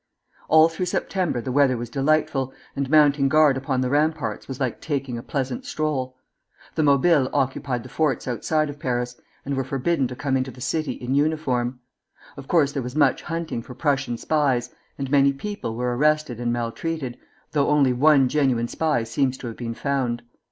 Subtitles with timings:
[0.49, 4.81] All through September the weather was delightful, and mounting guard upon the ramparts was like
[4.81, 6.17] taking a pleasant stroll.
[6.73, 10.59] The Mobiles occupied the forts outside of Paris, and were forbidden to come into the
[10.59, 11.81] city in uniform.
[12.35, 16.51] Of course there was much hunting for Prussian spies, and many people were arrested and
[16.51, 17.19] maltreated,
[17.51, 20.23] though only one genuine spy seems to have been found.